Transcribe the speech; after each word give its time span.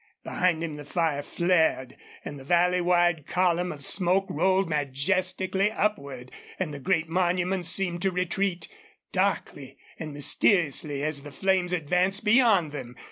Behind 0.23 0.63
him 0.63 0.77
the 0.77 0.83
fire 0.83 1.21
flared 1.21 1.95
and 2.25 2.39
the 2.39 2.43
valley 2.43 2.81
wide 2.81 3.27
column 3.27 3.71
of 3.71 3.85
smoke 3.85 4.25
rolled 4.31 4.67
majestically 4.67 5.69
upward, 5.69 6.31
and 6.57 6.73
the 6.73 6.79
great 6.79 7.07
monuments 7.07 7.69
seemed 7.69 8.01
to 8.01 8.09
retreat 8.11 8.67
darkly 9.11 9.77
and 9.99 10.11
mysteriously 10.11 11.03
as 11.03 11.21
the 11.21 11.31
flames 11.31 11.71
advanced 11.71 12.23
beyond 12.25 12.71
them. 12.71 12.95